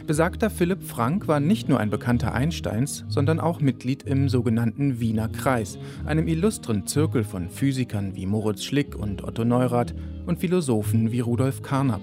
[0.08, 5.28] Besagter Philipp Frank war nicht nur ein Bekannter Einsteins, sondern auch Mitglied im sogenannten Wiener
[5.28, 9.94] Kreis, einem illustren Zirkel von Physikern wie Moritz Schlick und Otto Neurath
[10.26, 12.02] und Philosophen wie Rudolf Carnap.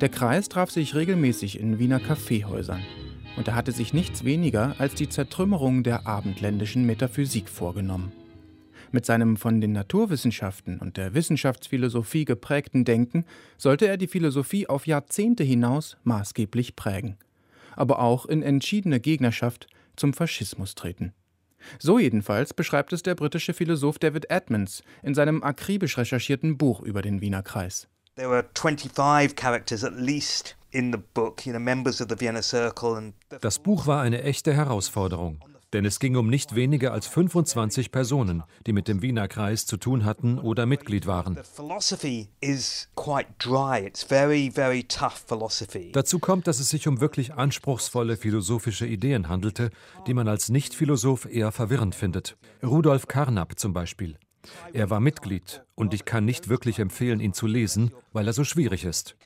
[0.00, 2.80] Der Kreis traf sich regelmäßig in Wiener Kaffeehäusern.
[3.36, 8.12] Und er hatte sich nichts weniger als die Zertrümmerung der abendländischen Metaphysik vorgenommen.
[8.94, 13.24] Mit seinem von den Naturwissenschaften und der Wissenschaftsphilosophie geprägten Denken
[13.56, 17.16] sollte er die Philosophie auf Jahrzehnte hinaus maßgeblich prägen,
[17.74, 21.14] aber auch in entschiedene Gegnerschaft zum Faschismus treten.
[21.78, 27.00] So jedenfalls beschreibt es der britische Philosoph David Edmonds in seinem akribisch recherchierten Buch über
[27.00, 27.88] den Wiener Kreis.
[28.16, 32.42] There were 25 characters at least in the book, you know, members of the Vienna
[32.42, 35.42] Circle and Das Buch war eine echte Herausforderung.
[35.72, 39.78] Denn es ging um nicht weniger als 25 Personen, die mit dem Wiener Kreis zu
[39.78, 41.38] tun hatten oder Mitglied waren.
[45.92, 49.70] Dazu kommt, dass es sich um wirklich anspruchsvolle philosophische Ideen handelte,
[50.06, 52.36] die man als Nicht-Philosoph eher verwirrend findet.
[52.62, 54.18] Rudolf Carnap zum Beispiel.
[54.72, 58.44] Er war Mitglied und ich kann nicht wirklich empfehlen, ihn zu lesen, weil er so
[58.44, 59.16] schwierig ist.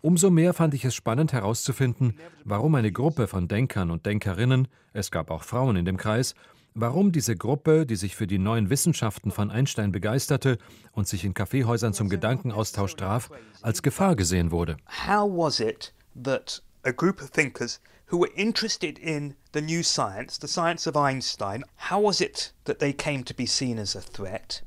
[0.00, 5.10] Umso mehr fand ich es spannend herauszufinden, warum eine Gruppe von Denkern und Denkerinnen, es
[5.10, 6.34] gab auch Frauen in dem Kreis,
[6.74, 10.58] warum diese Gruppe, die sich für die neuen Wissenschaften von Einstein begeisterte
[10.92, 13.30] und sich in Kaffeehäusern zum Gedankenaustausch traf,
[13.62, 14.76] als Gefahr gesehen wurde.
[15.06, 17.80] How was it that a group of thinkers
[18.10, 22.80] who were interested in the new science, the science of Einstein, how was it that
[22.80, 24.62] they came to be seen as a threat?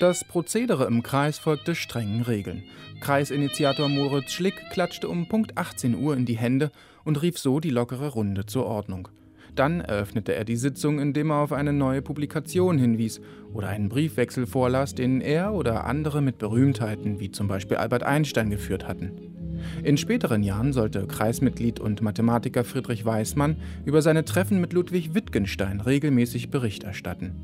[0.00, 2.64] Das Prozedere im Kreis folgte strengen Regeln.
[3.00, 6.70] Kreisinitiator Moritz Schlick klatschte um Punkt 18 Uhr in die Hände
[7.04, 9.08] und rief so die lockere Runde zur Ordnung.
[9.54, 13.20] Dann eröffnete er die Sitzung, indem er auf eine neue Publikation hinwies
[13.54, 18.50] oder einen Briefwechsel vorlas, den er oder andere mit Berühmtheiten wie zum Beispiel Albert Einstein
[18.50, 19.45] geführt hatten.
[19.82, 25.80] In späteren Jahren sollte Kreismitglied und Mathematiker Friedrich Weismann über seine Treffen mit Ludwig Wittgenstein
[25.80, 27.34] regelmäßig Bericht erstatten.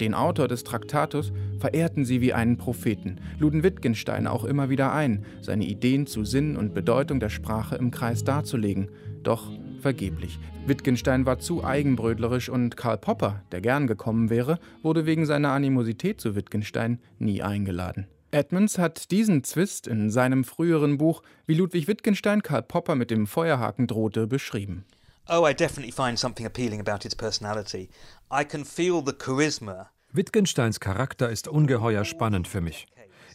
[0.00, 5.24] Den Autor des Traktatus verehrten sie wie einen Propheten, luden Wittgenstein auch immer wieder ein,
[5.40, 8.90] seine Ideen zu Sinn und Bedeutung der Sprache im Kreis darzulegen.
[9.22, 9.50] Doch
[9.80, 10.38] vergeblich.
[10.66, 16.20] Wittgenstein war zu eigenbrötlerisch und Karl Popper, der gern gekommen wäre, wurde wegen seiner Animosität
[16.20, 18.06] zu Wittgenstein nie eingeladen.
[18.36, 23.26] Edmonds hat diesen Zwist in seinem früheren Buch, wie Ludwig Wittgenstein Karl Popper mit dem
[23.26, 24.84] Feuerhaken drohte, beschrieben.
[25.26, 27.88] Oh, I definitely find something appealing about his personality.
[28.30, 29.88] I can feel the charisma.
[30.12, 32.86] Wittgensteins Charakter ist ungeheuer spannend für mich.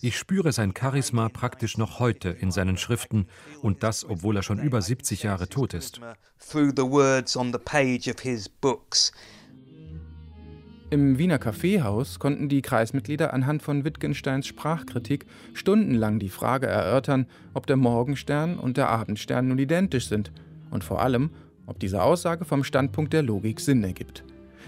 [0.01, 3.27] Ich spüre sein Charisma praktisch noch heute in seinen Schriften
[3.63, 5.99] und das, obwohl er schon über 70 Jahre tot ist.
[10.91, 17.65] Im Wiener Kaffeehaus konnten die Kreismitglieder anhand von Wittgensteins Sprachkritik stundenlang die Frage erörtern, ob
[17.65, 20.33] der Morgenstern und der Abendstern nun identisch sind
[20.69, 21.29] und vor allem,
[21.65, 24.25] ob diese Aussage vom Standpunkt der Logik Sinn ergibt.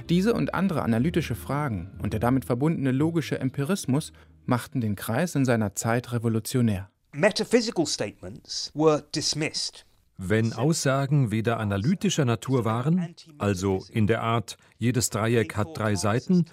[0.08, 4.14] Diese und andere analytische Fragen und der damit verbundene logische Empirismus
[4.46, 6.90] machten den Kreis in seiner Zeit revolutionär.
[7.12, 9.86] Metaphysical statements were dismissed.
[10.26, 16.46] Wenn Aussagen weder analytischer Natur waren, also in der Art, jedes Dreieck hat drei Seiten,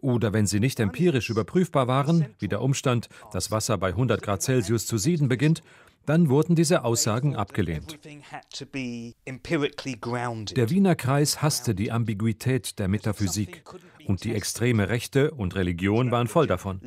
[0.00, 4.42] oder wenn sie nicht empirisch überprüfbar waren, wie der Umstand, dass Wasser bei 100 Grad
[4.42, 5.62] Celsius zu sieden beginnt,
[6.04, 8.00] dann wurden diese Aussagen abgelehnt.
[10.56, 13.62] Der Wiener Kreis hasste die Ambiguität der Metaphysik
[14.06, 16.80] und die extreme Rechte und Religion waren voll davon.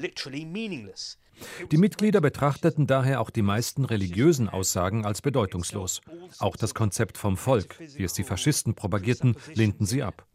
[1.72, 6.02] Die Mitglieder betrachteten daher auch die meisten religiösen Aussagen als bedeutungslos.
[6.40, 10.26] Auch das Konzept vom Volk, wie es die Faschisten propagierten, lehnten sie ab.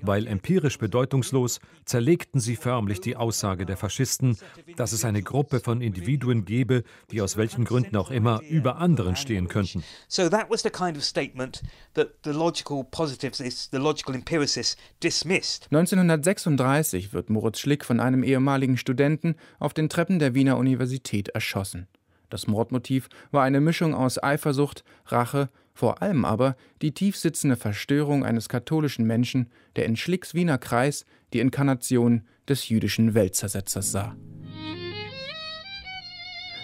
[0.00, 4.36] Weil empirisch bedeutungslos zerlegten sie förmlich die Aussage der Faschisten,
[4.76, 9.16] dass es eine Gruppe von Individuen gebe, die aus welchen Gründen auch immer über anderen
[9.16, 9.82] stehen könnten.
[10.08, 11.62] So that was the kind of statement
[11.94, 15.66] that the logical positivists, the logical empiricists dismissed.
[15.70, 21.88] 1936 wird Moritz Schlick von einem ehemaligen Studenten auf den Treppen der Wiener Universität erschossen.
[22.30, 28.48] Das Mordmotiv war eine Mischung aus Eifersucht, Rache vor allem aber die tiefsitzende Verstörung eines
[28.48, 34.16] katholischen Menschen, der in Schlicks Wiener Kreis die Inkarnation des jüdischen Weltzersetzers sah.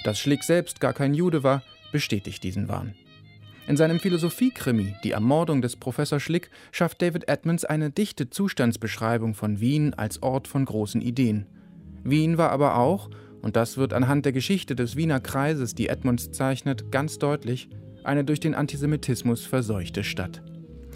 [0.04, 2.94] Dass Schlick selbst gar kein Jude war, bestätigt diesen Wahn.
[3.66, 9.58] In seinem Philosophiekrimi Die Ermordung des Professor Schlick schafft David Edmonds eine dichte Zustandsbeschreibung von
[9.58, 11.46] Wien als Ort von großen Ideen.
[12.04, 13.10] Wien war aber auch,
[13.42, 17.68] und das wird anhand der Geschichte des Wiener Kreises, die Edmonds zeichnet, ganz deutlich,
[18.06, 20.42] eine durch den Antisemitismus verseuchte Stadt.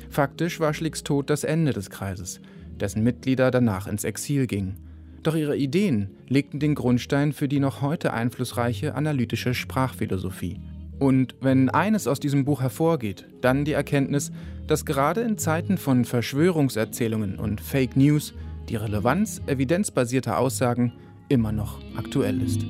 [0.09, 2.41] Faktisch war Schlicks Tod das Ende des Kreises,
[2.79, 4.77] dessen Mitglieder danach ins Exil gingen.
[5.23, 10.61] Doch ihre Ideen legten den Grundstein für die noch heute einflussreiche analytische Sprachphilosophie.
[10.99, 14.33] Und wenn eines aus diesem Buch hervorgeht, dann die Erkenntnis,
[14.67, 18.35] dass gerade in Zeiten von Verschwörungserzählungen und Fake News
[18.69, 20.93] die Relevanz evidenzbasierter Aussagen
[21.29, 22.61] immer noch aktuell ist.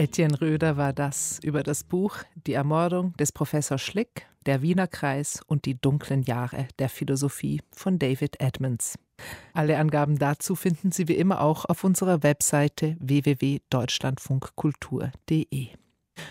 [0.00, 5.42] Etienne Röder war das über das Buch Die Ermordung des Professor Schlick, der Wiener Kreis
[5.46, 8.98] und die dunklen Jahre der Philosophie von David Edmonds.
[9.52, 15.68] Alle Angaben dazu finden Sie wie immer auch auf unserer Webseite www.deutschlandfunkkultur.de.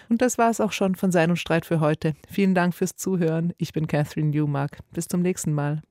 [0.10, 2.16] Und das war es auch schon von Sein und Streit für heute.
[2.28, 3.54] Vielen Dank fürs Zuhören.
[3.60, 4.80] Ich bin Catherine Newmark.
[4.94, 5.84] Bis zum nächsten Mal.